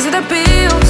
[0.00, 0.89] Is it a pill?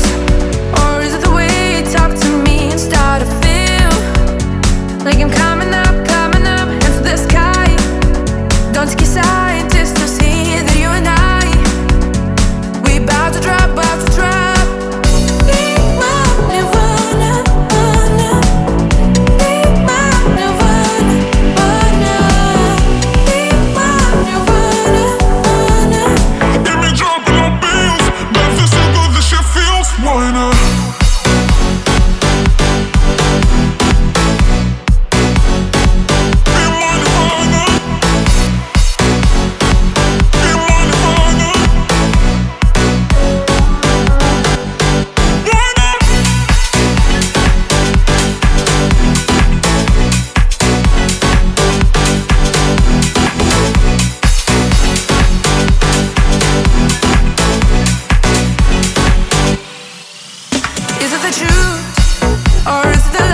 [61.10, 63.29] Is it the truth or is it the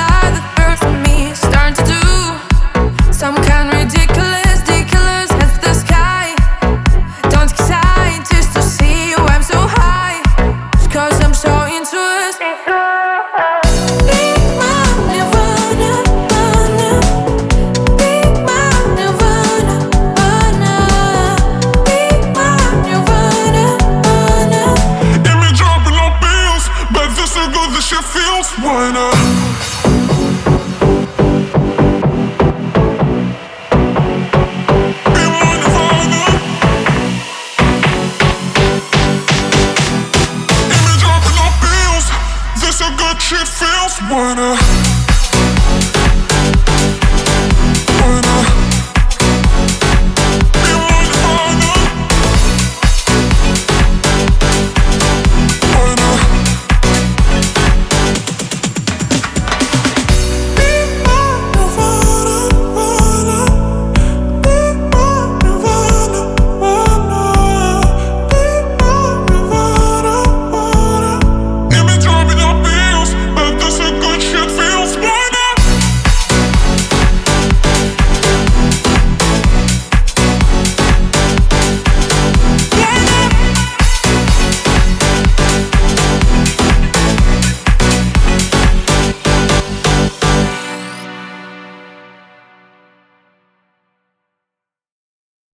[43.28, 44.95] She feels when I